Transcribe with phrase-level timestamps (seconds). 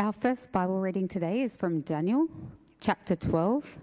[0.00, 2.26] Our first Bible reading today is from Daniel
[2.80, 3.80] chapter 12,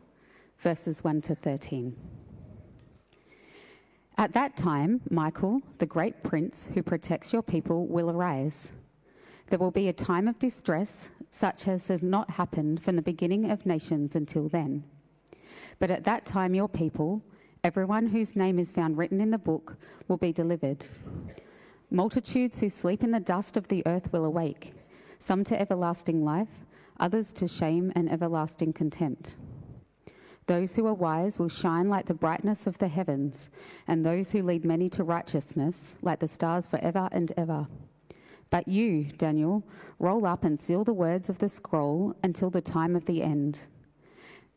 [0.58, 1.96] verses 1 to 13.
[4.18, 8.74] At that time, Michael, the great prince who protects your people, will arise.
[9.52, 13.52] There will be a time of distress such as has not happened from the beginning
[13.52, 14.86] of nations until then.
[15.78, 17.22] But at that time, your people,
[17.64, 19.78] everyone whose name is found written in the book,
[20.08, 20.88] will be delivered.
[21.92, 24.74] Multitudes who sleep in the dust of the earth will awake
[25.18, 26.66] some to everlasting life,
[27.00, 29.36] others to shame and everlasting contempt.
[30.48, 33.50] Those who are wise will shine like the brightness of the heavens,
[33.88, 37.68] and those who lead many to righteousness like the stars forever and ever.
[38.50, 39.64] But you, Daniel,
[40.00, 43.68] roll up and seal the words of the scroll until the time of the end.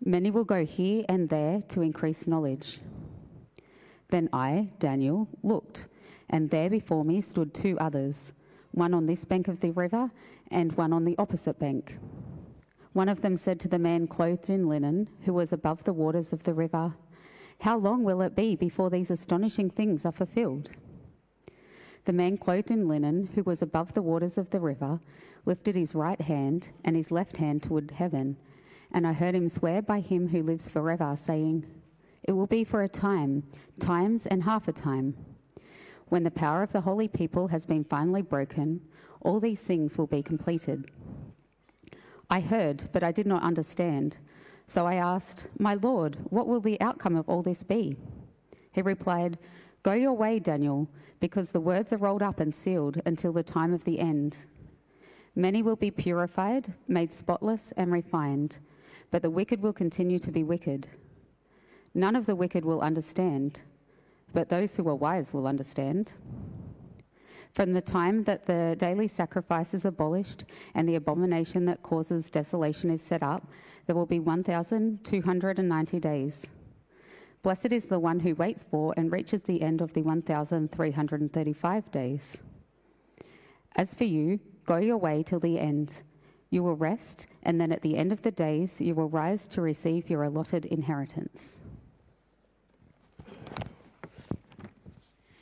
[0.04, 2.78] Many will go here and there to increase knowledge.
[4.08, 5.88] Then I, Daniel, looked,
[6.30, 8.32] and there before me stood two others,
[8.70, 10.10] one on this bank of the river
[10.50, 11.98] and one on the opposite bank.
[12.92, 16.32] One of them said to the man clothed in linen, who was above the waters
[16.32, 16.94] of the river,
[17.60, 20.72] How long will it be before these astonishing things are fulfilled?
[22.04, 25.00] The man clothed in linen, who was above the waters of the river,
[25.44, 28.36] lifted his right hand and his left hand toward heaven,
[28.90, 31.66] and I heard him swear by him who lives forever, saying,
[32.24, 33.44] It will be for a time,
[33.78, 35.14] times and half a time.
[36.08, 38.80] When the power of the holy people has been finally broken,
[39.20, 40.90] all these things will be completed.
[42.28, 44.18] I heard, but I did not understand.
[44.66, 47.96] So I asked, My Lord, what will the outcome of all this be?
[48.72, 49.38] He replied,
[49.82, 53.74] Go your way, Daniel, because the words are rolled up and sealed until the time
[53.74, 54.46] of the end.
[55.34, 58.58] Many will be purified, made spotless, and refined,
[59.10, 60.88] but the wicked will continue to be wicked.
[61.94, 63.62] None of the wicked will understand,
[64.32, 66.12] but those who are wise will understand.
[67.52, 72.90] From the time that the daily sacrifice is abolished and the abomination that causes desolation
[72.90, 73.46] is set up,
[73.86, 76.50] there will be 1,290 days.
[77.42, 82.38] Blessed is the one who waits for and reaches the end of the 1,335 days.
[83.76, 86.02] As for you, go your way till the end.
[86.50, 89.62] You will rest, and then at the end of the days, you will rise to
[89.62, 91.56] receive your allotted inheritance.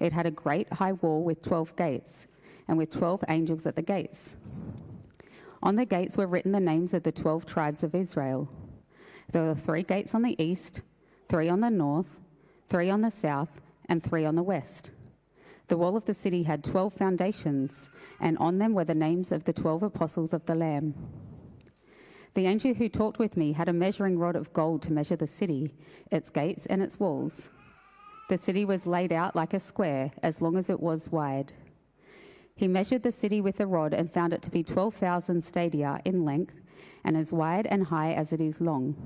[0.00, 2.26] It had a great high wall with 12 gates,
[2.68, 4.36] and with 12 angels at the gates.
[5.62, 8.48] On the gates were written the names of the 12 tribes of Israel.
[9.32, 10.82] There were three gates on the east,
[11.28, 12.20] three on the north,
[12.68, 14.90] three on the south, and three on the west.
[15.68, 17.88] The wall of the city had 12 foundations,
[18.20, 20.94] and on them were the names of the 12 apostles of the Lamb.
[22.34, 25.26] The angel who talked with me had a measuring rod of gold to measure the
[25.26, 25.72] city,
[26.10, 27.48] its gates, and its walls.
[28.28, 31.52] The city was laid out like a square, as long as it was wide.
[32.56, 36.24] He measured the city with a rod and found it to be 12,000 stadia in
[36.24, 36.62] length
[37.04, 38.96] and as wide and high as it is long.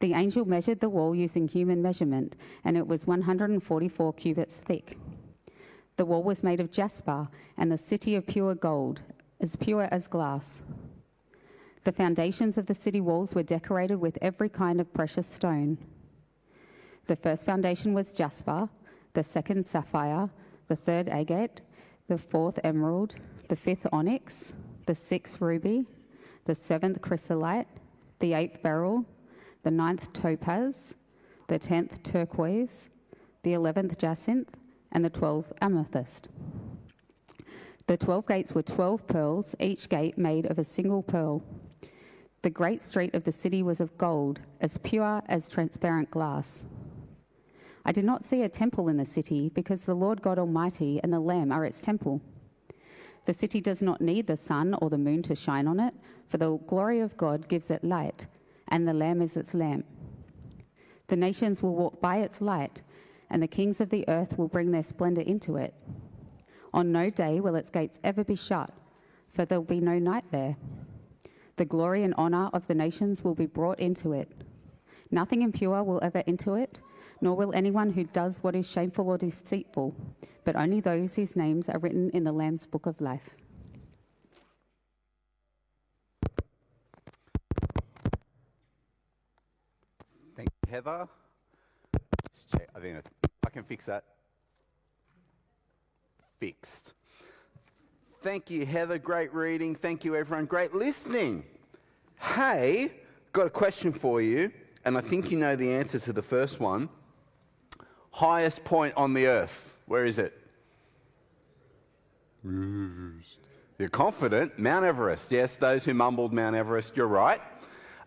[0.00, 4.98] The angel measured the wall using human measurement, and it was 144 cubits thick.
[5.96, 9.02] The wall was made of jasper, and the city of pure gold,
[9.40, 10.62] as pure as glass.
[11.84, 15.78] The foundations of the city walls were decorated with every kind of precious stone.
[17.06, 18.68] The first foundation was jasper,
[19.12, 20.28] the second sapphire,
[20.66, 21.60] the third agate,
[22.08, 23.16] the fourth emerald,
[23.48, 24.54] the fifth onyx,
[24.86, 25.86] the sixth ruby,
[26.46, 27.68] the seventh chrysolite,
[28.18, 29.04] the eighth beryl,
[29.62, 30.96] the ninth topaz,
[31.46, 32.88] the tenth turquoise,
[33.42, 34.50] the eleventh jacinth,
[34.90, 36.28] and the twelfth amethyst.
[37.86, 41.44] The twelve gates were twelve pearls, each gate made of a single pearl.
[42.42, 46.66] The great street of the city was of gold, as pure as transparent glass.
[47.86, 51.10] I did not see a temple in the city, because the Lord God Almighty and
[51.10, 52.20] the Lamb are its temple.
[53.24, 55.94] The city does not need the sun or the moon to shine on it,
[56.26, 58.26] for the glory of God gives it light
[58.68, 59.86] and the Lamb is its lamp.
[61.08, 62.82] The nations will walk by its light,
[63.30, 65.74] and the kings of the earth will bring their splendor into it.
[66.74, 68.70] On no day will its gates ever be shut,
[69.28, 70.56] for there will be no night there.
[71.56, 74.32] The glory and honor of the nations will be brought into it.
[75.10, 76.80] Nothing impure will ever enter it,
[77.20, 79.94] nor will anyone who does what is shameful or deceitful,
[80.44, 83.30] but only those whose names are written in the Lamb's book of life.
[90.36, 91.08] Thank you, Heather.
[92.74, 93.02] I think
[93.44, 94.04] I can fix that.
[96.38, 96.92] Fixed.
[98.20, 98.98] Thank you, Heather.
[98.98, 99.74] Great reading.
[99.74, 100.46] Thank you, everyone.
[100.46, 101.44] Great listening.
[102.20, 102.92] Hey,
[103.32, 104.52] got a question for you,
[104.84, 106.88] and I think you know the answer to the first one.
[108.16, 109.76] Highest point on the earth.
[109.84, 110.32] Where is it?
[113.78, 114.58] You're confident.
[114.58, 115.30] Mount Everest.
[115.30, 117.40] Yes, those who mumbled Mount Everest, you're right.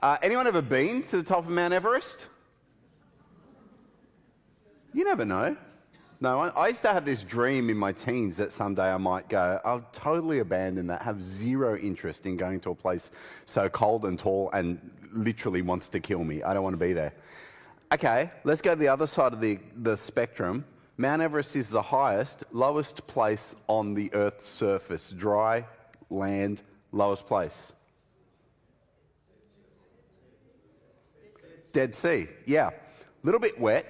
[0.01, 2.25] Uh, anyone ever been to the top of Mount Everest?
[4.95, 5.55] You never know.
[6.19, 9.61] No, I, used to have this dream in my teens that someday I might go.
[9.63, 13.11] I'll totally abandon that, have zero interest in going to a place
[13.45, 14.79] so cold and tall and
[15.13, 16.41] literally wants to kill me.
[16.41, 17.13] I don't want to be there.
[17.91, 20.63] Okay, let's go to the other side of the, the spectrum.
[20.97, 25.09] Mount Everest is the highest, lowest place on the Earth's surface.
[25.09, 25.65] Dry
[26.11, 27.73] land, lowest place.
[31.71, 32.67] Dead Sea, yeah.
[32.67, 32.73] A
[33.23, 33.85] little bit wet,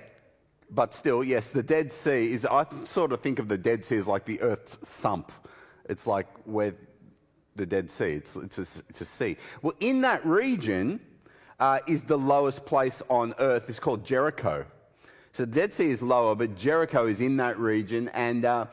[0.71, 3.97] but still, yes, the Dead Sea is, I sort of think of the Dead Sea
[3.97, 5.31] as like the Earth's sump.
[5.89, 6.73] It's like where
[7.57, 9.35] the Dead Sea, it's, it's, a, it's a sea.
[9.61, 11.01] Well, in that region
[11.59, 13.69] uh, is the lowest place on Earth.
[13.69, 14.65] It's called Jericho.
[15.31, 18.09] So the Dead Sea is lower, but Jericho is in that region.
[18.13, 18.67] And uh,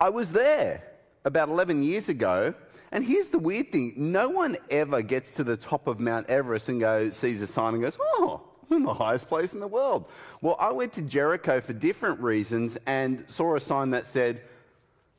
[0.00, 0.82] I was there
[1.24, 2.54] about 11 years ago.
[2.90, 6.68] And here's the weird thing no one ever gets to the top of Mount Everest
[6.68, 9.68] and goes, sees a sign and goes, oh, I'm in the highest place in the
[9.68, 10.10] world.
[10.40, 14.42] Well, I went to Jericho for different reasons and saw a sign that said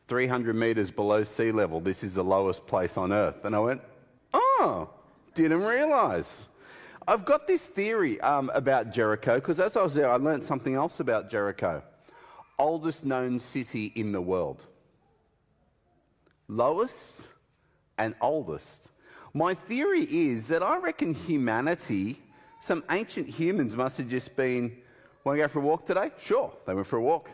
[0.08, 3.46] 300 meters below sea level, this is the lowest place on earth.
[3.46, 3.82] And I went,
[4.34, 4.90] oh,
[5.34, 6.50] didn't realize.
[7.08, 10.76] I've got this theory um, about Jericho because as I was there, I learned something
[10.76, 11.84] else about Jericho.
[12.58, 14.66] Oldest known city in the world.
[16.48, 17.34] Lowest
[17.98, 18.92] and oldest.
[19.34, 22.20] My theory is that I reckon humanity
[22.62, 24.78] some ancient humans must have just been,
[25.26, 26.12] want to go for a walk today?
[26.22, 26.54] Sure.
[26.66, 27.30] They went for a walk.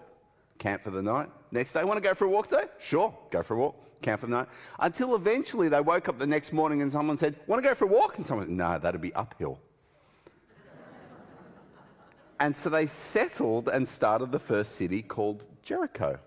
[0.57, 1.29] Camp for the night.
[1.51, 2.65] Next day, want to go for a walk today?
[2.79, 3.15] Sure.
[3.29, 3.88] Go for a walk.
[4.01, 4.47] Camp the night.
[4.79, 7.85] Until eventually they woke up the next morning and someone said, Want to go for
[7.85, 8.17] a walk?
[8.17, 9.59] And someone said, No, that'd be uphill.
[12.39, 16.19] and so they settled and started the first city called Jericho.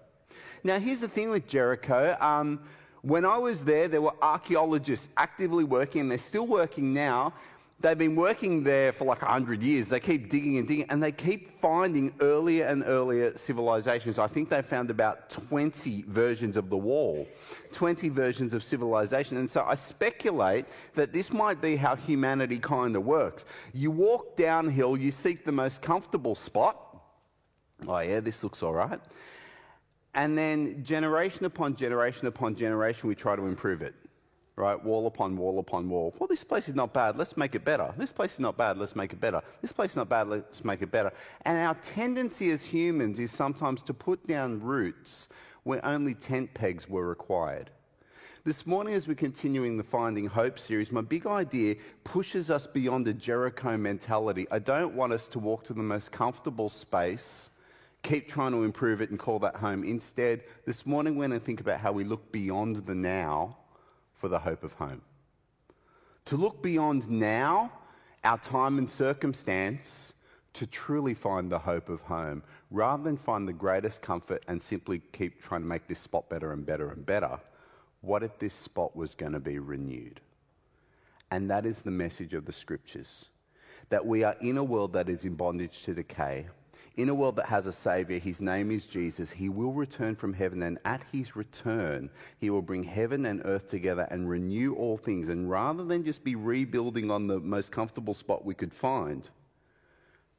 [0.65, 2.17] Now, here's the thing with Jericho.
[2.21, 2.61] Um,
[3.03, 7.35] when I was there, there were archaeologists actively working, and they're still working now,
[7.83, 9.89] They've been working there for like 100 years.
[9.89, 14.21] They keep digging and digging, and they keep finding earlier and earlier civilizations.
[14.21, 17.27] I think they found about 20 versions of the wall,
[17.73, 19.37] 20 versions of civilization.
[19.37, 23.45] And so I speculate that this might be how humanity kind of works.
[23.75, 26.79] You walk downhill, you seek the most comfortable spot.
[27.89, 29.01] Oh, yeah, this looks all right.
[30.15, 33.97] And then generation upon generation upon generation, we try to improve it
[34.57, 34.83] right?
[34.85, 36.15] Wall upon wall upon wall.
[36.19, 37.95] Well, this place is not bad, let's make it better.
[37.97, 39.43] This place is not bad, let's make it better.
[39.61, 41.13] This place is not bad, let's make it better.
[41.45, 45.29] And our tendency as humans is sometimes to put down roots
[45.63, 47.71] where only tent pegs were required.
[48.45, 53.07] This morning, as we're continuing the Finding Hope series, my big idea pushes us beyond
[53.07, 54.49] a Jericho mentality.
[54.51, 57.51] I don't want us to walk to the most comfortable space,
[58.03, 59.85] keep trying to improve it, and call that home.
[59.85, 63.59] Instead, this morning, we're going to think about how we look beyond the now
[64.23, 65.03] for the hope of home.
[66.27, 67.73] To look beyond now
[68.23, 70.15] our time and circumstance
[70.53, 75.03] to truly find the hope of home rather than find the greatest comfort and simply
[75.11, 77.41] keep trying to make this spot better and better and better.
[78.01, 80.21] What if this spot was going to be renewed?
[81.29, 83.29] And that is the message of the scriptures
[83.89, 86.47] that we are in a world that is in bondage to decay,
[86.97, 88.19] in a world that has a Savior.
[88.19, 89.33] His name is Jesus.
[89.33, 93.69] He will return from heaven, and at his return, he will bring heaven and earth
[93.69, 95.29] together and renew all things.
[95.29, 99.29] And rather than just be rebuilding on the most comfortable spot we could find,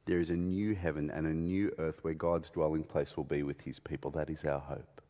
[0.06, 3.42] there is a new heaven and a new earth where God's dwelling place will be
[3.42, 4.10] with his people.
[4.10, 5.00] That is our hope.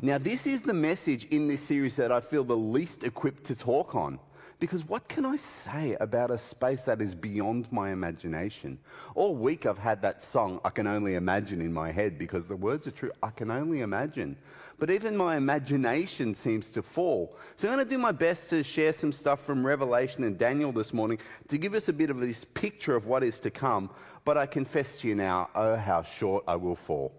[0.00, 3.54] Now, this is the message in this series that I feel the least equipped to
[3.54, 4.18] talk on.
[4.58, 8.78] Because what can I say about a space that is beyond my imagination?
[9.14, 12.56] All week I've had that song, I Can Only Imagine, in my head because the
[12.56, 13.12] words are true.
[13.22, 14.34] I can only imagine.
[14.78, 17.36] But even my imagination seems to fall.
[17.56, 20.72] So I'm going to do my best to share some stuff from Revelation and Daniel
[20.72, 23.90] this morning to give us a bit of this picture of what is to come.
[24.24, 27.12] But I confess to you now, oh, how short I will fall.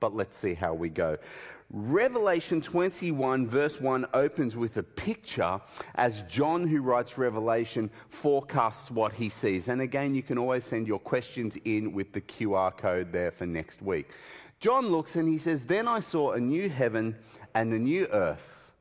[0.00, 1.18] But let's see how we go.
[1.70, 5.60] Revelation 21, verse 1, opens with a picture
[5.96, 9.68] as John, who writes Revelation, forecasts what he sees.
[9.68, 13.44] And again, you can always send your questions in with the QR code there for
[13.44, 14.08] next week.
[14.60, 17.16] John looks and he says, Then I saw a new heaven
[17.54, 18.72] and a new earth,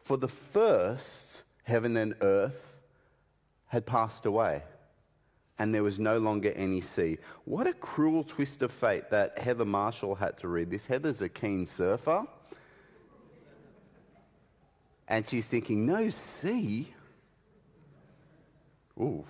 [0.00, 2.80] for the first heaven and earth
[3.66, 4.62] had passed away
[5.58, 7.18] and there was no longer any sea.
[7.44, 10.86] What a cruel twist of fate that Heather Marshall had to read this.
[10.86, 12.24] Heather's a keen surfer.
[15.06, 16.92] And she's thinking, no sea?
[18.98, 19.24] Ooh.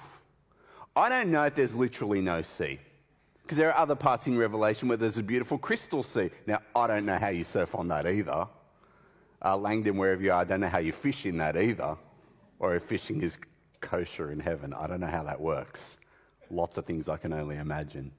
[0.96, 2.78] I don't know if there's literally no sea.
[3.42, 6.30] Because there are other parts in Revelation where there's a beautiful crystal sea.
[6.46, 8.46] Now, I don't know how you surf on that either.
[9.44, 11.98] Uh, Langdon, wherever you are, I don't know how you fish in that either.
[12.58, 13.38] Or if fishing is
[13.82, 14.72] kosher in heaven.
[14.72, 15.98] I don't know how that works
[16.54, 18.12] lots of things I can only imagine.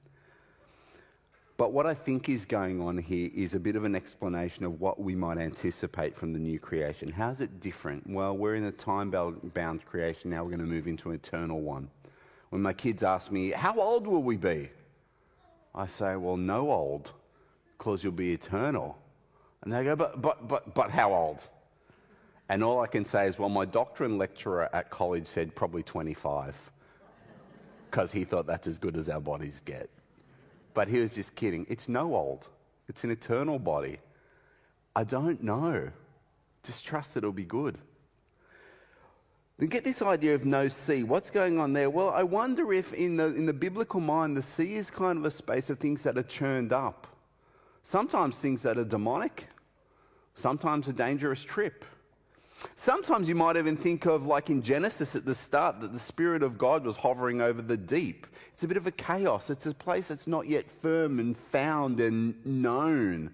[1.56, 4.78] But what I think is going on here is a bit of an explanation of
[4.78, 7.10] what we might anticipate from the new creation.
[7.10, 8.08] How is it different?
[8.08, 11.60] Well, we're in a time bound creation, now we're going to move into an eternal
[11.62, 11.88] one.
[12.50, 14.68] When my kids ask me, How old will we be?
[15.74, 17.12] I say, Well, no old,
[17.78, 18.98] because you'll be eternal.
[19.62, 21.48] And they go, But, but, but, but how old?
[22.48, 25.82] And all I can say is, Well, my doctor and lecturer at college said probably
[25.82, 26.70] 25
[27.96, 29.88] because he thought that's as good as our bodies get.
[30.74, 31.64] But he was just kidding.
[31.66, 32.46] It's no old,
[32.90, 33.96] it's an eternal body.
[34.94, 35.88] I don't know.
[36.62, 37.78] Just trust it'll be good.
[39.56, 41.04] Then get this idea of no sea.
[41.04, 41.88] What's going on there?
[41.88, 45.24] Well, I wonder if in the, in the biblical mind, the sea is kind of
[45.24, 47.06] a space of things that are churned up.
[47.82, 49.48] Sometimes things that are demonic,
[50.34, 51.82] sometimes a dangerous trip.
[52.74, 56.42] Sometimes you might even think of, like in Genesis at the start, that the Spirit
[56.42, 58.26] of God was hovering over the deep.
[58.52, 59.50] It's a bit of a chaos.
[59.50, 63.30] It's a place that's not yet firm and found and known.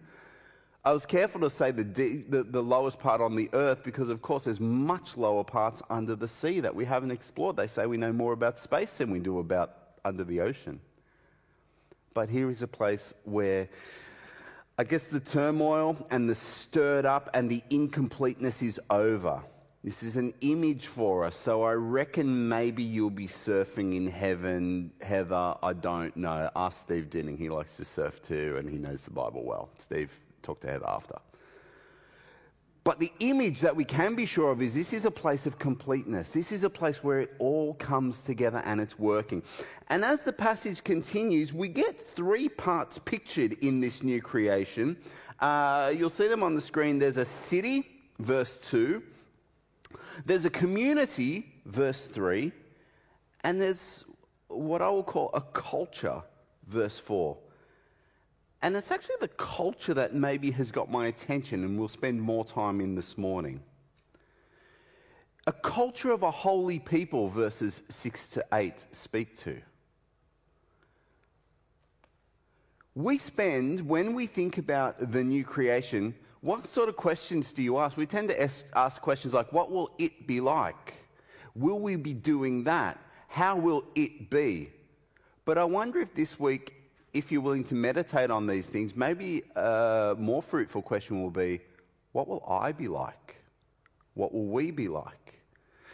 [0.85, 4.09] I was careful to say the, de- the, the, lowest part on the earth because,
[4.09, 7.57] of course, there's much lower parts under the sea that we haven't explored.
[7.57, 10.81] They say we know more about space than we do about under the ocean.
[12.15, 13.69] But here is a place where
[14.83, 19.45] I guess the turmoil and the stirred up and the incompleteness is over.
[19.85, 21.37] This is an image for us.
[21.37, 24.91] So I reckon maybe you'll be surfing in heaven.
[25.01, 26.51] Heather, I don't know.
[26.57, 27.37] Ask Steve Dinning.
[27.37, 29.71] He likes to surf too and he knows the Bible well.
[29.79, 31.15] Steve, talk to Heather after.
[32.85, 35.59] But the image that we can be sure of is this is a place of
[35.59, 36.33] completeness.
[36.33, 39.45] This is a place where it all comes together and it's working.
[39.89, 44.97] And as the passage continues, we get three parts pictured in this new creation.
[45.39, 46.99] Uh, you'll see them on the screen.
[46.99, 49.01] There's a city, verse 2.
[50.25, 52.51] There's a community, verse 3.
[53.45, 54.05] And there's
[54.49, 56.23] what I will call a culture,
[56.67, 57.37] verse 4.
[58.63, 62.45] And it's actually the culture that maybe has got my attention and we'll spend more
[62.45, 63.61] time in this morning.
[65.49, 69.61] A culture of a holy people, verses 6 to 8 speak to.
[72.95, 77.79] We spend, when we think about the new creation, what sort of questions do you
[77.79, 77.97] ask?
[77.97, 80.95] We tend to ask, ask questions like, What will it be like?
[81.57, 82.99] Will we be doing that?
[83.29, 84.71] How will it be?
[85.45, 86.82] But I wonder if this week
[87.13, 91.61] if you're willing to meditate on these things, maybe a more fruitful question will be
[92.13, 93.37] what will I be like?
[94.15, 95.41] What will we be like?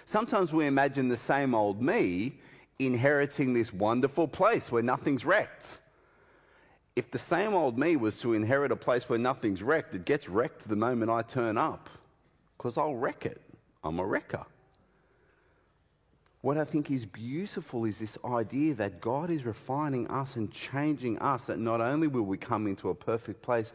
[0.04, 2.38] Sometimes we imagine the same old me
[2.78, 5.80] inheriting this wonderful place where nothing's wrecked.
[6.96, 10.28] If the same old me was to inherit a place where nothing's wrecked, it gets
[10.28, 11.88] wrecked the moment I turn up
[12.56, 13.40] because I'll wreck it.
[13.84, 14.44] I'm a wrecker.
[16.40, 21.18] What I think is beautiful is this idea that God is refining us and changing
[21.18, 23.72] us, that not only will we come into a perfect place,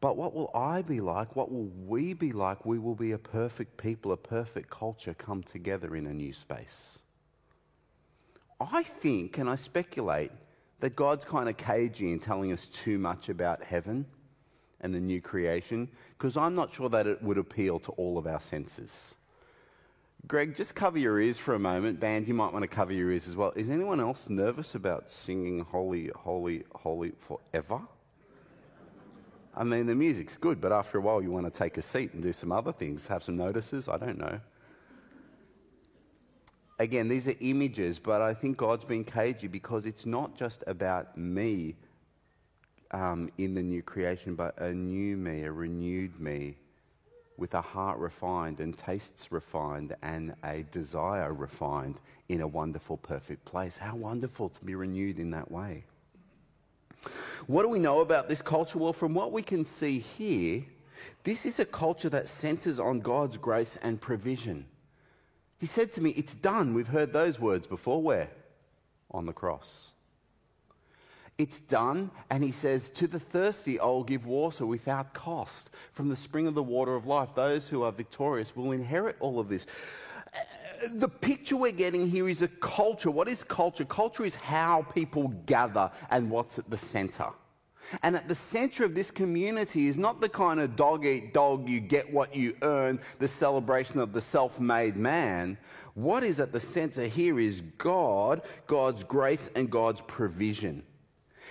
[0.00, 1.36] but what will I be like?
[1.36, 2.64] What will we be like?
[2.64, 7.00] We will be a perfect people, a perfect culture come together in a new space.
[8.60, 10.32] I think, and I speculate,
[10.80, 14.06] that God's kind of cagey in telling us too much about heaven
[14.80, 18.26] and the new creation, because I'm not sure that it would appeal to all of
[18.26, 19.16] our senses.
[20.26, 21.98] Greg, just cover your ears for a moment.
[21.98, 23.52] Band, you might want to cover your ears as well.
[23.56, 27.80] Is anyone else nervous about singing Holy, Holy, Holy forever?
[29.54, 32.12] I mean, the music's good, but after a while, you want to take a seat
[32.12, 33.88] and do some other things, have some notices.
[33.88, 34.40] I don't know.
[36.78, 41.18] Again, these are images, but I think God's been cagey because it's not just about
[41.18, 41.76] me
[42.92, 46.56] um, in the new creation, but a new me, a renewed me
[47.40, 53.46] with a heart refined and tastes refined and a desire refined in a wonderful, perfect
[53.46, 53.78] place.
[53.78, 55.84] How wonderful to be renewed in that way.
[57.46, 58.78] What do we know about this culture?
[58.78, 60.64] Well, from what we can see here,
[61.24, 64.66] this is a culture that centers on God's grace and provision.
[65.58, 66.74] He said to me, It's done.
[66.74, 68.02] We've heard those words before.
[68.02, 68.28] Where?
[69.10, 69.92] On the cross.
[71.40, 72.10] It's done.
[72.28, 75.70] And he says, To the thirsty, I will give water without cost.
[75.94, 79.40] From the spring of the water of life, those who are victorious will inherit all
[79.40, 79.64] of this.
[80.90, 83.10] The picture we're getting here is a culture.
[83.10, 83.86] What is culture?
[83.86, 87.30] Culture is how people gather and what's at the center.
[88.02, 91.70] And at the center of this community is not the kind of dog eat dog,
[91.70, 95.56] you get what you earn, the celebration of the self made man.
[95.94, 100.84] What is at the center here is God, God's grace, and God's provision.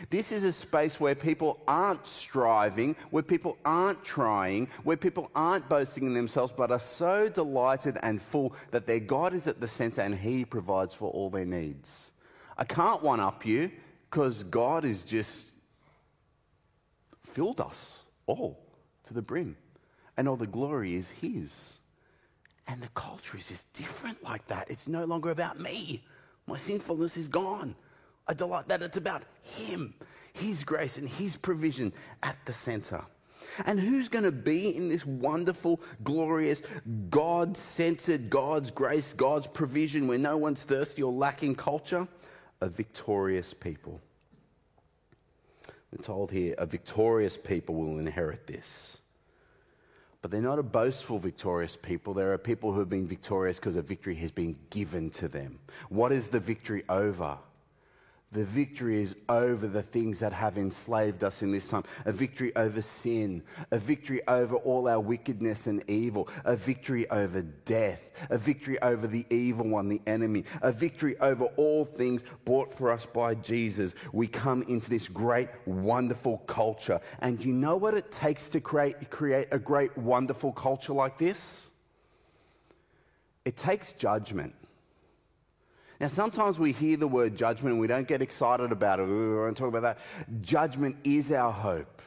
[0.09, 5.67] This is a space where people aren't striving, where people aren't trying, where people aren't
[5.69, 9.67] boasting in themselves, but are so delighted and full that their God is at the
[9.67, 12.13] center and He provides for all their needs.
[12.57, 13.71] I can't one up you
[14.09, 15.51] because God has just
[17.23, 18.59] filled us all
[19.05, 19.57] to the brim,
[20.17, 21.79] and all the glory is His.
[22.67, 24.69] And the culture is just different like that.
[24.69, 26.03] It's no longer about me.
[26.45, 27.75] My sinfulness is gone.
[28.29, 29.95] I delight that it's about Him,
[30.33, 33.03] His grace, and His provision at the center.
[33.65, 36.61] And who's going to be in this wonderful, glorious,
[37.09, 42.07] God centered, God's grace, God's provision where no one's thirsty or lacking culture?
[42.61, 43.99] A victorious people.
[45.91, 49.01] We're told here a victorious people will inherit this.
[50.21, 52.13] But they're not a boastful, victorious people.
[52.13, 55.57] There are people who have been victorious because a victory has been given to them.
[55.87, 57.39] What is the victory over?
[58.31, 61.83] The victory is over the things that have enslaved us in this time.
[62.05, 63.41] A victory over sin.
[63.71, 66.29] A victory over all our wickedness and evil.
[66.45, 68.11] A victory over death.
[68.29, 70.45] A victory over the evil one, the enemy.
[70.61, 73.95] A victory over all things bought for us by Jesus.
[74.13, 77.01] We come into this great, wonderful culture.
[77.21, 81.71] And you know what it takes to create, create a great, wonderful culture like this?
[83.43, 84.53] It takes judgment.
[85.99, 89.05] Now, sometimes we hear the word judgment and we don't get excited about it.
[89.05, 89.99] We won't talk about that.
[90.41, 92.01] Judgment is our hope.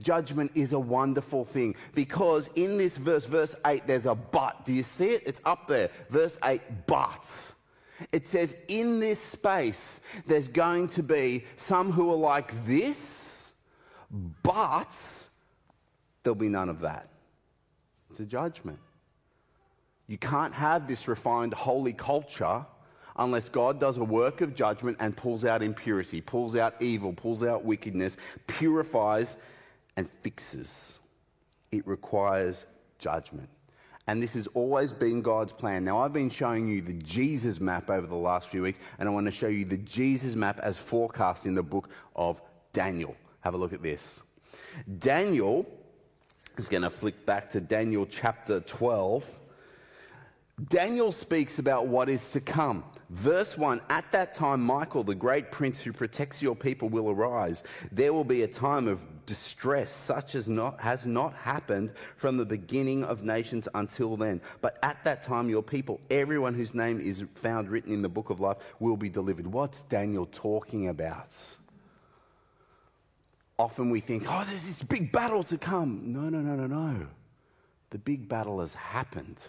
[0.00, 4.64] Judgment is a wonderful thing because in this verse, verse 8, there's a but.
[4.64, 5.22] Do you see it?
[5.26, 5.90] It's up there.
[6.08, 7.52] Verse 8, but.
[8.12, 13.52] It says, in this space, there's going to be some who are like this,
[14.42, 14.96] but
[16.22, 17.08] there'll be none of that.
[18.10, 18.78] It's a judgment.
[20.06, 22.64] You can't have this refined holy culture
[23.18, 27.42] unless God does a work of judgment and pulls out impurity, pulls out evil, pulls
[27.42, 29.36] out wickedness, purifies
[29.96, 31.00] and fixes.
[31.72, 32.66] It requires
[32.98, 33.48] judgment.
[34.06, 35.84] And this has always been God's plan.
[35.84, 39.12] Now, I've been showing you the Jesus map over the last few weeks, and I
[39.12, 42.40] want to show you the Jesus map as forecast in the book of
[42.72, 43.14] Daniel.
[43.40, 44.22] Have a look at this.
[44.98, 45.66] Daniel
[46.56, 49.40] is going to flick back to Daniel chapter 12.
[50.68, 52.84] Daniel speaks about what is to come.
[53.10, 57.62] Verse 1 At that time, Michael, the great prince who protects your people, will arise.
[57.90, 62.46] There will be a time of distress such as not, has not happened from the
[62.46, 64.40] beginning of nations until then.
[64.60, 68.30] But at that time, your people, everyone whose name is found written in the book
[68.30, 69.46] of life, will be delivered.
[69.46, 71.34] What's Daniel talking about?
[73.58, 76.12] Often we think, oh, there's this big battle to come.
[76.12, 77.06] No, no, no, no, no.
[77.90, 79.42] The big battle has happened.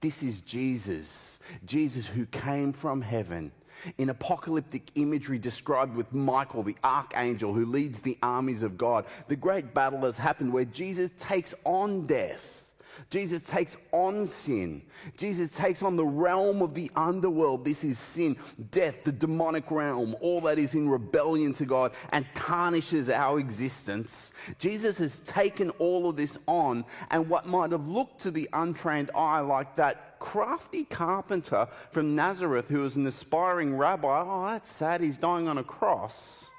[0.00, 3.52] This is Jesus, Jesus who came from heaven
[3.98, 9.04] in apocalyptic imagery described with Michael, the archangel who leads the armies of God.
[9.28, 12.59] The great battle has happened where Jesus takes on death
[13.08, 14.82] Jesus takes on sin.
[15.16, 17.64] Jesus takes on the realm of the underworld.
[17.64, 18.36] This is sin,
[18.70, 24.32] death, the demonic realm, all that is in rebellion to God and tarnishes our existence.
[24.58, 29.10] Jesus has taken all of this on, and what might have looked to the untrained
[29.14, 35.00] eye like that crafty carpenter from Nazareth who was an aspiring rabbi, oh, that's sad,
[35.00, 36.50] he's dying on a cross.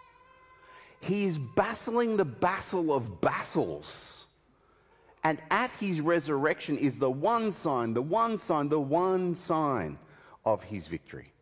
[0.99, 4.20] He is battling the battle of battles
[5.23, 9.99] and at his resurrection is the one sign, the one sign, the one sign
[10.45, 11.33] of his victory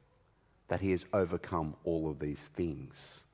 [0.68, 3.26] that he has overcome all of these things.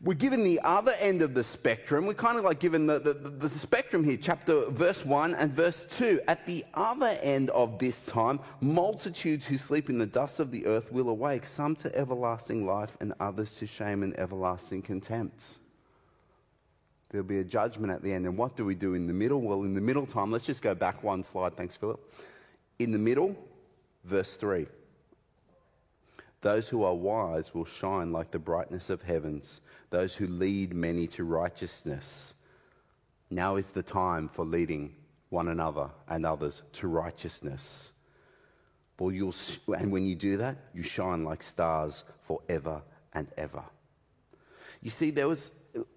[0.00, 2.06] We're given the other end of the spectrum.
[2.06, 5.86] We're kind of like given the, the, the, spectrum here, chapter verse 1 and verse
[5.96, 6.20] 2.
[6.26, 10.66] At the other end of this time, multitudes who sleep in the dust of the
[10.66, 15.58] earth will awake, some to everlasting life and others to shame and everlasting contempt.
[17.12, 18.24] There'll be a judgment at the end.
[18.24, 19.40] And what do we do in the middle?
[19.40, 21.56] Well, in the middle time, let's just go back one slide.
[21.56, 22.00] Thanks, Philip.
[22.78, 23.36] In the middle,
[24.02, 24.66] verse 3
[26.40, 31.06] Those who are wise will shine like the brightness of heavens, those who lead many
[31.08, 32.34] to righteousness.
[33.30, 34.94] Now is the time for leading
[35.28, 37.92] one another and others to righteousness.
[38.98, 39.34] Well, you'll,
[39.76, 43.64] and when you do that, you shine like stars forever and ever.
[44.80, 45.50] You see, there was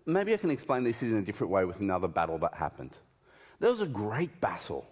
[0.06, 2.98] maybe I can explain this in a different way with another battle that happened.
[3.60, 4.86] There was a great battle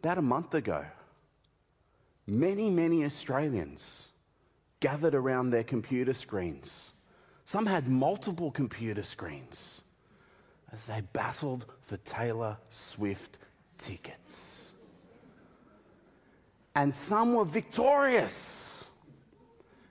[0.00, 0.84] about a month ago.
[2.26, 4.08] Many, many Australians
[4.80, 6.92] gathered around their computer screens.
[7.44, 9.82] Some had multiple computer screens
[10.72, 13.38] as they battled for Taylor Swift
[13.78, 14.72] tickets.
[16.74, 18.71] And some were victorious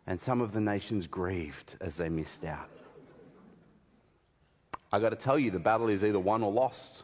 [0.08, 2.70] and some of the nations grieved as they missed out.
[4.92, 7.04] I got to tell you, the battle is either won or lost,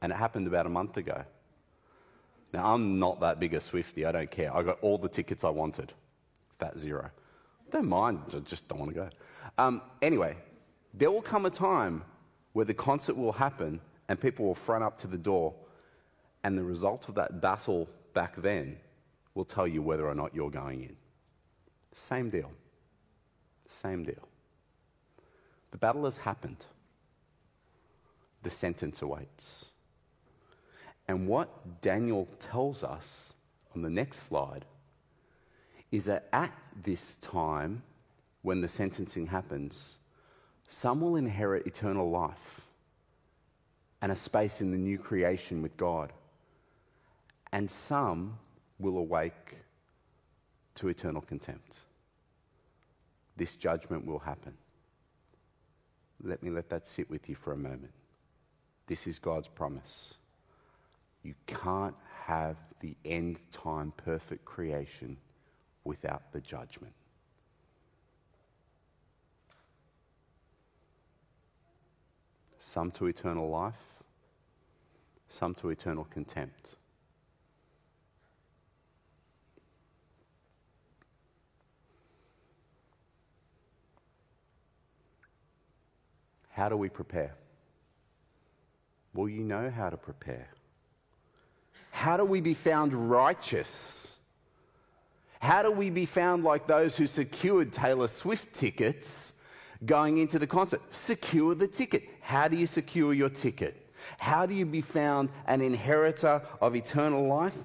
[0.00, 1.24] and it happened about a month ago.
[2.52, 4.54] Now, I'm not that big a Swiftie, I don't care.
[4.54, 5.92] I got all the tickets I wanted,
[6.58, 7.10] fat zero.
[7.70, 9.10] Don't mind, I just don't want to go.
[9.58, 10.36] Um, anyway,
[10.94, 12.02] there will come a time
[12.54, 15.54] where the concert will happen and people will front up to the door,
[16.42, 18.78] and the result of that battle back then
[19.34, 20.96] will tell you whether or not you're going in.
[21.92, 22.52] Same deal.
[23.66, 24.28] Same deal.
[25.70, 26.64] The battle has happened.
[28.42, 29.70] The sentence awaits.
[31.06, 33.34] And what Daniel tells us
[33.74, 34.64] on the next slide
[35.90, 37.82] is that at this time,
[38.42, 39.98] when the sentencing happens,
[40.66, 42.62] some will inherit eternal life
[44.00, 46.12] and a space in the new creation with God,
[47.52, 48.38] and some
[48.78, 49.57] will awake
[50.78, 51.84] to eternal contempt
[53.38, 54.54] this judgment will happen.
[56.22, 57.92] Let me let that sit with you for a moment.
[58.88, 60.14] This is God's promise.
[61.22, 65.16] You can't have the end time perfect creation
[65.84, 66.94] without the judgment.
[72.58, 74.02] Some to eternal life,
[75.28, 76.74] some to eternal contempt.
[86.58, 87.36] How do we prepare?
[89.14, 90.48] Well, you know how to prepare.
[91.92, 94.16] How do we be found righteous?
[95.38, 99.34] How do we be found like those who secured Taylor Swift tickets
[99.86, 100.80] going into the concert?
[100.90, 102.08] Secure the ticket.
[102.20, 103.92] How do you secure your ticket?
[104.18, 107.56] How do you be found an inheritor of eternal life?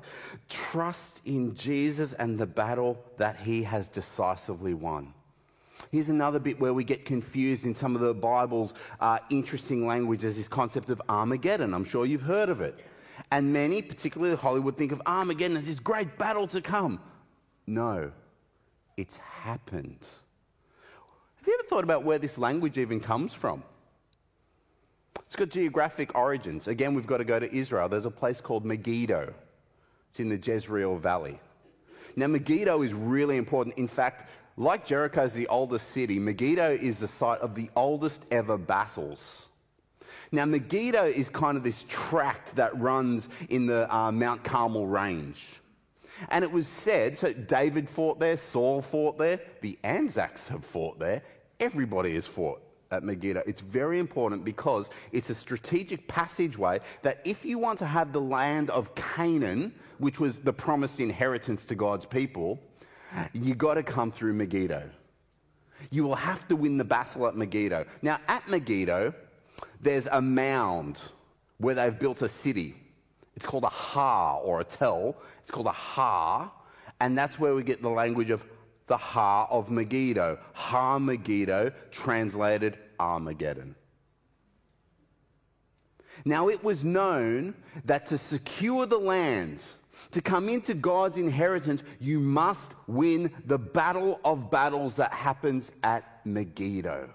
[0.50, 5.16] Trust in Jesus and the battle that he has decisively won.
[5.92, 10.22] Here's another bit where we get confused in some of the Bible's uh, interesting language.
[10.22, 11.74] There's this concept of Armageddon.
[11.74, 12.80] I'm sure you've heard of it.
[13.32, 17.00] And many, particularly Hollywood, think of Armageddon as this great battle to come.
[17.68, 18.12] No,
[18.98, 20.06] it's happened.
[21.38, 23.64] Have you ever thought about where this language even comes from?
[25.26, 26.68] It's got geographic origins.
[26.68, 27.90] Again, we've got to go to Israel.
[27.90, 29.34] There's a place called Megiddo,
[30.10, 31.40] it's in the Jezreel Valley.
[32.16, 33.76] Now, Megiddo is really important.
[33.78, 38.24] In fact, like Jericho is the oldest city, Megiddo is the site of the oldest
[38.32, 39.48] ever battles.
[40.32, 45.48] Now, Megiddo is kind of this tract that runs in the uh, Mount Carmel range.
[46.30, 51.00] And it was said, so David fought there, Saul fought there, the Anzacs have fought
[51.00, 51.24] there,
[51.60, 52.62] everybody has fought
[52.92, 53.44] at Megiddo.
[53.46, 58.22] It's very important because it's a strategic passageway that if you want to have the
[58.22, 62.60] land of Canaan, which was the promised inheritance to God's people,
[63.34, 64.90] you got to come through Megiddo.
[65.90, 67.86] You will have to win the battle at Megiddo.
[68.02, 69.14] Now, at Megiddo,
[69.82, 71.02] there's a mound
[71.58, 72.76] where they've built a city.
[73.36, 75.18] It's called a har or a tell.
[75.42, 76.52] It's called a har,
[77.00, 78.46] and that's where we get the language of
[78.88, 80.40] the har of Megiddo.
[80.54, 83.76] Har Megiddo, translated Armageddon.
[86.26, 89.64] Now, it was known that to secure the land,
[90.12, 96.26] to come into God's inheritance, you must win the battle of battles that happens at
[96.26, 97.10] Megiddo.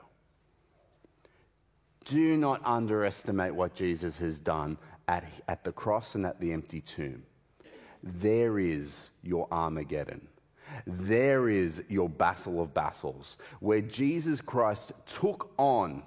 [2.04, 6.80] Do not underestimate what Jesus has done at, at the cross and at the empty
[6.80, 7.24] tomb.
[8.02, 10.28] There is your Armageddon.
[10.86, 16.02] There is your battle of battles, where Jesus Christ took on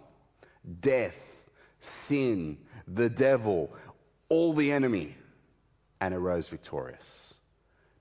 [0.79, 2.57] death, sin,
[2.87, 3.73] the devil,
[4.29, 5.17] all the enemy,
[6.01, 7.35] and arose victorious.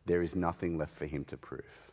[0.07, 1.93] There is nothing left for him to prove.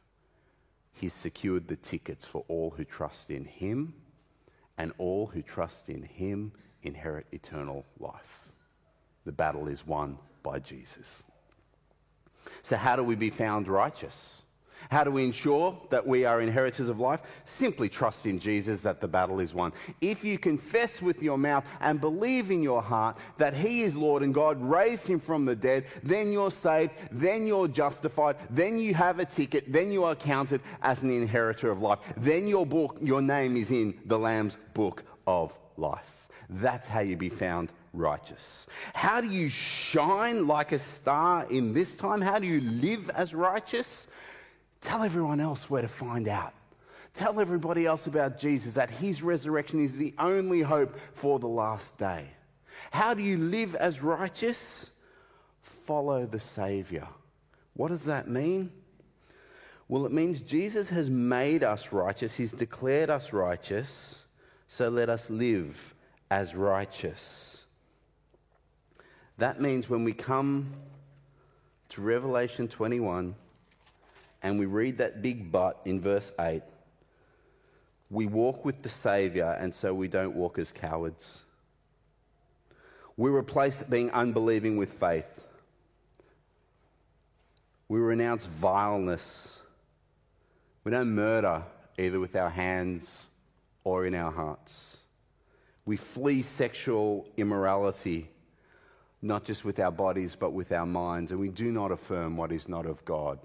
[0.93, 3.93] He's secured the tickets for all who trust in him,
[4.77, 8.47] and all who trust in him inherit eternal life.
[9.25, 11.25] The battle is won by Jesus.
[12.61, 14.43] So, how do we be found righteous?
[14.89, 17.21] How do we ensure that we are inheritors of life?
[17.45, 19.73] Simply trust in Jesus that the battle is won.
[20.01, 24.23] If you confess with your mouth and believe in your heart that He is Lord
[24.23, 28.93] and God raised Him from the dead, then you're saved, then you're justified, then you
[28.93, 31.99] have a ticket, then you are counted as an inheritor of life.
[32.15, 36.29] Then your book, your name is in the Lamb's book of life.
[36.49, 38.67] That's how you be found righteous.
[38.93, 42.21] How do you shine like a star in this time?
[42.21, 44.07] How do you live as righteous?
[44.81, 46.53] Tell everyone else where to find out.
[47.13, 51.97] Tell everybody else about Jesus, that his resurrection is the only hope for the last
[51.97, 52.29] day.
[52.91, 54.91] How do you live as righteous?
[55.61, 57.07] Follow the Savior.
[57.73, 58.71] What does that mean?
[59.87, 64.25] Well, it means Jesus has made us righteous, he's declared us righteous,
[64.67, 65.95] so let us live
[66.29, 67.65] as righteous.
[69.37, 70.73] That means when we come
[71.89, 73.35] to Revelation 21,
[74.41, 76.61] and we read that big but in verse 8,
[78.09, 81.43] we walk with the Savior, and so we don't walk as cowards.
[83.17, 85.45] We replace being unbelieving with faith.
[87.89, 89.61] We renounce vileness.
[90.83, 91.63] We don't murder
[91.97, 93.27] either with our hands
[93.83, 95.03] or in our hearts.
[95.85, 98.29] We flee sexual immorality,
[99.21, 102.51] not just with our bodies, but with our minds, and we do not affirm what
[102.51, 103.39] is not of God.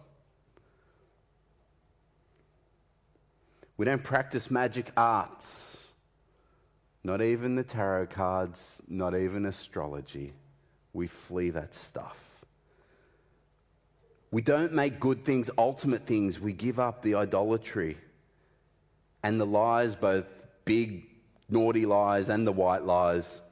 [3.77, 5.93] We don't practice magic arts,
[7.03, 10.35] not even the tarot cards, not even astrology.
[10.93, 12.45] We flee that stuff.
[14.31, 16.41] We don't make good things ultimate things.
[16.41, 17.99] We give up the idolatry
[19.23, 21.07] and the lies, both big,
[21.49, 23.43] naughty lies and the white lies.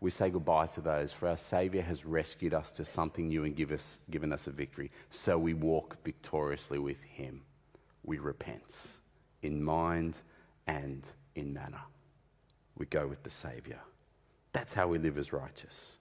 [0.00, 3.56] We say goodbye to those, for our Saviour has rescued us to something new and
[3.56, 4.90] give us, given us a victory.
[5.10, 7.42] So we walk victoriously with Him.
[8.04, 8.96] We repent
[9.46, 10.18] in mind
[10.66, 11.04] and
[11.34, 11.82] in manner.
[12.76, 13.80] We go with the Saviour.
[14.52, 15.98] That's how we live as righteous.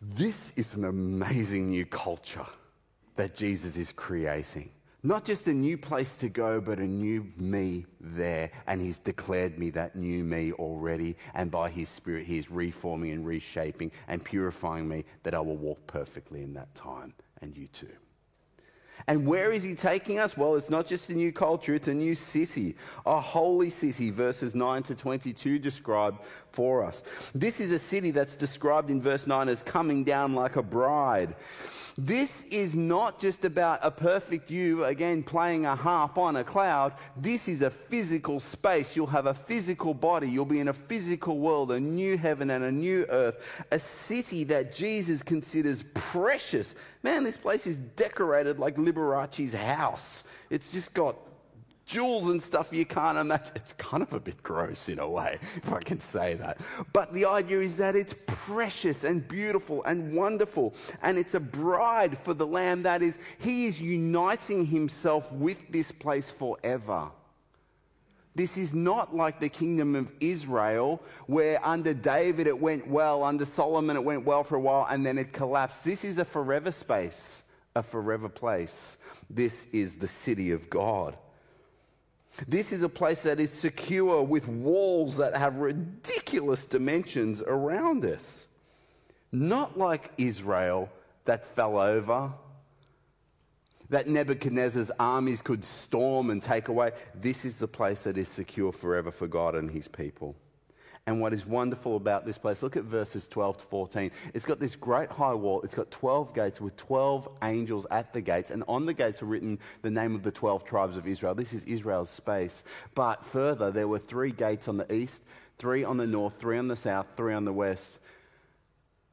[0.00, 2.46] This is an amazing new culture
[3.16, 4.70] that Jesus is creating.
[5.04, 8.52] Not just a new place to go, but a new me there.
[8.66, 11.16] And He's declared me that new me already.
[11.34, 15.56] And by His Spirit, He is reforming and reshaping and purifying me that I will
[15.56, 17.14] walk perfectly in that time.
[17.40, 17.88] And you too.
[19.06, 20.36] And where is he taking us?
[20.36, 24.54] Well, it's not just a new culture, it's a new city, a holy city, verses
[24.54, 27.02] 9 to 22 describe for us.
[27.34, 31.34] This is a city that's described in verse 9 as coming down like a bride.
[31.98, 36.94] This is not just about a perfect you, again, playing a harp on a cloud.
[37.16, 38.96] This is a physical space.
[38.96, 40.30] You'll have a physical body.
[40.30, 44.44] You'll be in a physical world, a new heaven and a new earth, a city
[44.44, 46.74] that Jesus considers precious.
[47.02, 50.24] Man, this place is decorated like Liberace's house.
[50.50, 51.16] It's just got
[51.86, 53.52] jewels and stuff you can't imagine.
[53.56, 56.60] It's kind of a bit gross in a way, if I can say that.
[56.92, 60.74] But the idea is that it's precious and beautiful and wonderful.
[61.02, 62.82] And it's a bride for the Lamb.
[62.82, 67.10] That is, He is uniting Himself with this place forever.
[68.34, 73.44] This is not like the kingdom of Israel, where under David it went well, under
[73.44, 75.84] Solomon it went well for a while, and then it collapsed.
[75.84, 78.98] This is a forever space, a forever place.
[79.30, 81.16] This is the city of God.
[82.48, 88.48] This is a place that is secure with walls that have ridiculous dimensions around us.
[89.30, 90.90] Not like Israel
[91.24, 92.32] that fell over,
[93.90, 96.92] that Nebuchadnezzar's armies could storm and take away.
[97.14, 100.34] This is the place that is secure forever for God and his people.
[101.04, 104.10] And what is wonderful about this place, look at verses 12 to 14.
[104.34, 105.60] It's got this great high wall.
[105.62, 108.52] It's got 12 gates with 12 angels at the gates.
[108.52, 111.34] And on the gates are written the name of the 12 tribes of Israel.
[111.34, 112.62] This is Israel's space.
[112.94, 115.24] But further, there were three gates on the east,
[115.58, 117.98] three on the north, three on the south, three on the west.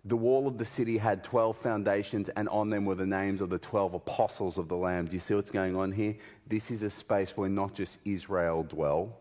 [0.05, 3.49] The wall of the city had 12 foundations, and on them were the names of
[3.49, 5.07] the 12 apostles of the Lamb.
[5.07, 6.17] Do you see what's going on here?
[6.47, 9.17] This is a space where not just Israel dwell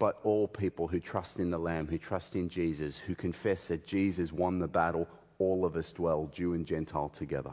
[0.00, 3.86] but all people who trust in the Lamb, who trust in Jesus, who confess that
[3.86, 5.06] Jesus won the battle,
[5.38, 7.52] all of us dwell, Jew and Gentile, together.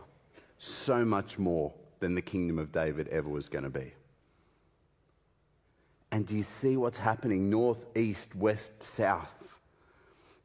[0.57, 3.91] So much more than the kingdom of David ever was going to be.
[6.09, 7.49] And do you see what's happening?
[7.49, 9.36] North, east, west, south.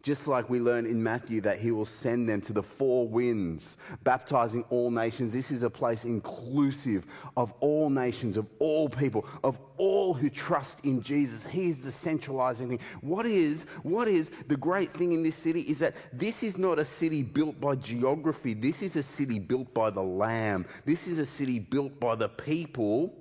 [0.03, 3.77] Just like we learn in Matthew that he will send them to the four winds,
[4.03, 5.33] baptizing all nations.
[5.33, 10.85] This is a place inclusive of all nations, of all people, of all who trust
[10.85, 11.47] in Jesus.
[11.47, 12.81] He is the centralizing thing.
[13.01, 16.81] What is, what is the great thing in this city is that this is not
[16.81, 18.55] a city built by geography.
[18.55, 20.67] This is a city built by the Lamb.
[20.85, 23.15] This is a city built by the people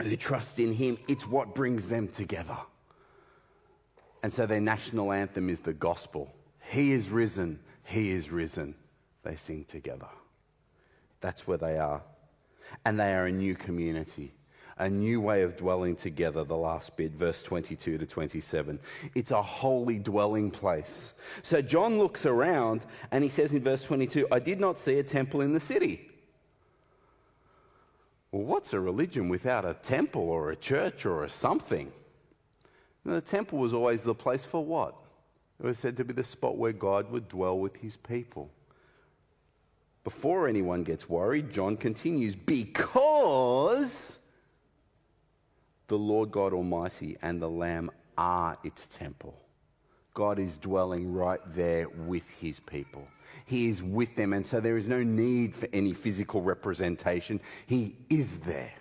[0.00, 0.98] who trust in him.
[1.08, 2.58] It's what brings them together.
[4.22, 6.32] And so their national anthem is the gospel.
[6.70, 8.76] He is risen, He is risen.
[9.24, 10.08] They sing together.
[11.20, 12.02] That's where they are.
[12.84, 14.32] And they are a new community,
[14.78, 16.42] a new way of dwelling together.
[16.42, 18.80] The last bit, verse 22 to 27.
[19.14, 21.14] It's a holy dwelling place.
[21.42, 25.04] So John looks around and he says in verse 22 I did not see a
[25.04, 26.08] temple in the city.
[28.32, 31.92] Well, what's a religion without a temple or a church or a something?
[33.04, 34.94] The temple was always the place for what?
[35.58, 38.50] It was said to be the spot where God would dwell with his people.
[40.04, 44.18] Before anyone gets worried, John continues because
[45.86, 49.38] the Lord God Almighty and the Lamb are its temple.
[50.14, 53.06] God is dwelling right there with his people.
[53.46, 57.40] He is with them, and so there is no need for any physical representation.
[57.66, 58.74] He is there.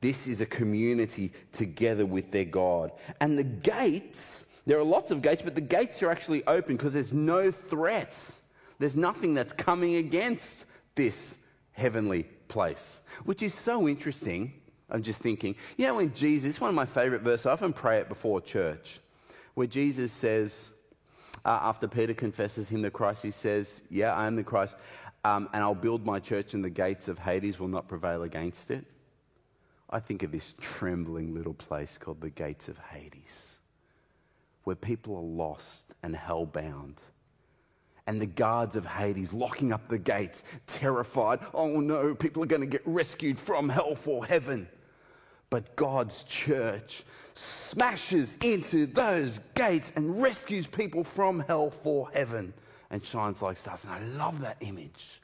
[0.00, 2.92] This is a community together with their God.
[3.20, 6.94] And the gates, there are lots of gates, but the gates are actually open because
[6.94, 8.42] there's no threats.
[8.78, 11.38] There's nothing that's coming against this
[11.72, 14.54] heavenly place, which is so interesting.
[14.88, 17.98] I'm just thinking, you know, when Jesus, one of my favorite verses, I often pray
[17.98, 19.00] it before church,
[19.54, 20.72] where Jesus says,
[21.44, 24.76] uh, after Peter confesses him the Christ, he says, Yeah, I am the Christ,
[25.24, 28.70] um, and I'll build my church, and the gates of Hades will not prevail against
[28.70, 28.84] it.
[29.90, 33.58] I think of this trembling little place called the gates of Hades,
[34.64, 37.00] where people are lost and hell-bound,
[38.10, 41.38] And the guards of Hades locking up the gates, terrified.
[41.54, 44.68] Oh no, people are going to get rescued from hell for heaven.
[45.48, 52.52] But God's church smashes into those gates and rescues people from hell for heaven
[52.90, 53.84] and shines like stars.
[53.84, 55.20] And I love that image.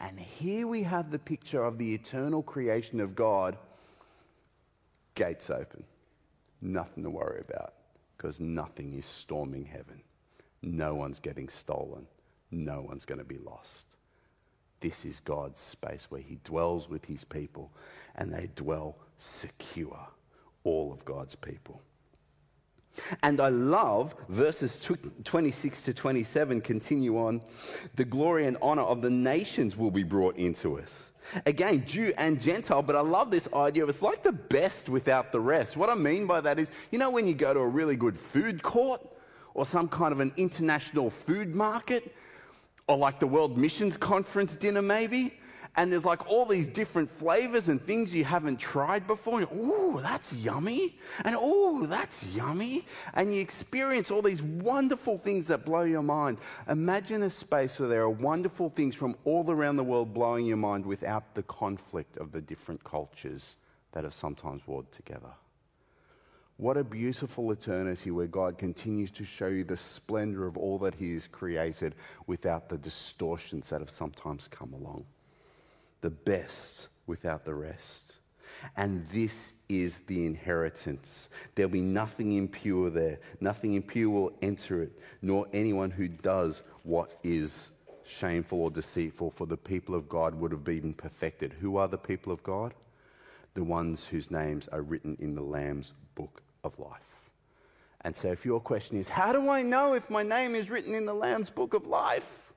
[0.00, 3.56] And here we have the picture of the eternal creation of God
[5.18, 5.82] gates open.
[6.62, 7.74] Nothing to worry about
[8.16, 10.02] because nothing is storming heaven.
[10.62, 12.06] No one's getting stolen.
[12.52, 13.96] No one's going to be lost.
[14.78, 17.72] This is God's space where He dwells with His people
[18.14, 20.06] and they dwell secure,
[20.62, 21.82] all of God's people.
[23.22, 24.80] And I love verses
[25.24, 27.40] 26 to 27 continue on.
[27.96, 31.10] The glory and honor of the nations will be brought into us.
[31.44, 35.30] Again, Jew and Gentile, but I love this idea of it's like the best without
[35.32, 35.76] the rest.
[35.76, 38.18] What I mean by that is, you know, when you go to a really good
[38.18, 39.06] food court
[39.54, 42.14] or some kind of an international food market,
[42.86, 45.34] or like the World Missions Conference dinner, maybe,
[45.78, 49.46] and there's like all these different flavors and things you haven't tried before.
[49.52, 50.98] Oh, that's yummy.
[51.24, 52.84] And oh, that's yummy.
[53.14, 56.38] And you experience all these wonderful things that blow your mind.
[56.68, 60.56] Imagine a space where there are wonderful things from all around the world blowing your
[60.56, 63.56] mind without the conflict of the different cultures
[63.92, 65.30] that have sometimes warred together.
[66.56, 70.96] What a beautiful eternity where God continues to show you the splendor of all that
[70.96, 71.94] He has created
[72.26, 75.04] without the distortions that have sometimes come along
[76.00, 78.18] the best without the rest.
[78.76, 81.28] And this is the inheritance.
[81.54, 83.18] There'll be nothing impure there.
[83.40, 84.92] Nothing impure will enter it,
[85.22, 87.70] nor anyone who does what is
[88.06, 91.54] shameful or deceitful, for the people of God would have been perfected.
[91.60, 92.74] Who are the people of God?
[93.54, 97.02] The ones whose names are written in the Lamb's book of life.
[98.02, 100.94] And so, if your question is, How do I know if my name is written
[100.94, 102.52] in the Lamb's book of life?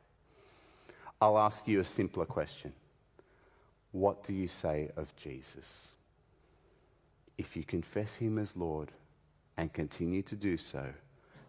[1.20, 2.74] I'll ask you a simpler question
[3.92, 5.96] what do you say of Jesus?
[7.38, 8.92] If you confess him as Lord,
[9.58, 10.88] and continue to do so,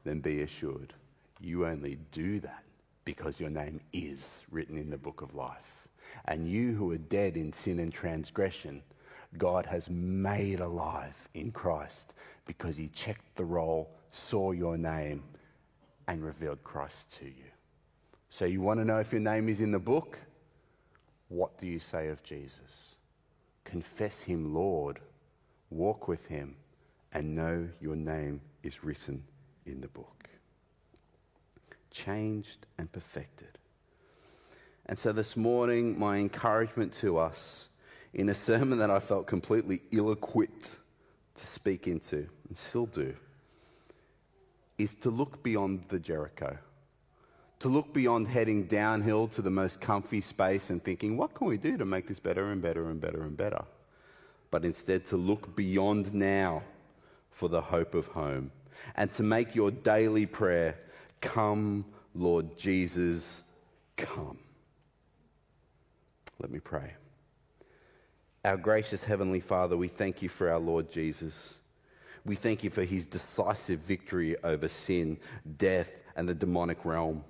[0.04, 0.92] then be assured
[1.40, 2.62] you only do that
[3.04, 5.88] because your name is written in the book of life.
[6.26, 8.82] And you who are dead in sin and transgression,
[9.36, 12.14] God has made alive in Christ
[12.46, 15.24] because he checked the roll, saw your name,
[16.06, 17.50] and revealed Christ to you.
[18.28, 20.18] So, you want to know if your name is in the book?
[21.32, 22.96] What do you say of Jesus?
[23.64, 25.00] Confess him Lord,
[25.70, 26.56] walk with him,
[27.10, 29.24] and know your name is written
[29.64, 30.28] in the book.
[31.90, 33.58] Changed and perfected.
[34.84, 37.70] And so this morning, my encouragement to us
[38.12, 40.76] in a sermon that I felt completely ill equipped
[41.36, 43.14] to speak into, and still do,
[44.76, 46.58] is to look beyond the Jericho.
[47.62, 51.56] To look beyond heading downhill to the most comfy space and thinking, what can we
[51.56, 53.62] do to make this better and better and better and better?
[54.50, 56.64] But instead to look beyond now
[57.30, 58.50] for the hope of home
[58.96, 60.76] and to make your daily prayer,
[61.20, 61.84] Come,
[62.16, 63.44] Lord Jesus,
[63.96, 64.38] come.
[66.40, 66.94] Let me pray.
[68.44, 71.60] Our gracious Heavenly Father, we thank you for our Lord Jesus.
[72.24, 75.18] We thank you for his decisive victory over sin,
[75.56, 77.22] death, and the demonic realm.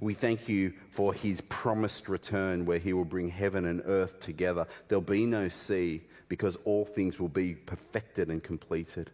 [0.00, 4.66] We thank you for his promised return where he will bring heaven and earth together.
[4.88, 9.10] There'll be no sea because all things will be perfected and completed.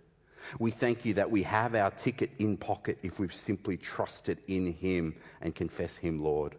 [0.58, 4.72] We thank you that we have our ticket in pocket if we've simply trusted in
[4.72, 6.56] him and confess him Lord.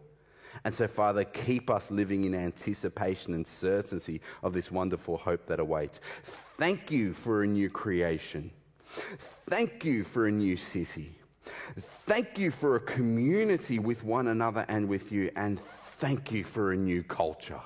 [0.63, 5.59] And so, Father, keep us living in anticipation and certainty of this wonderful hope that
[5.59, 5.99] awaits.
[5.99, 8.51] Thank you for a new creation.
[8.83, 11.20] Thank you for a new city.
[11.43, 15.31] Thank you for a community with one another and with you.
[15.35, 17.61] And thank you for a new culture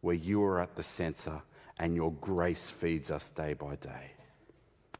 [0.00, 1.42] where you are at the center
[1.78, 4.12] and your grace feeds us day by day.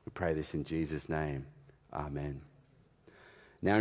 [0.05, 1.47] We pray this in Jesus' name.
[1.93, 2.43] Amen.
[3.63, 3.79] Now,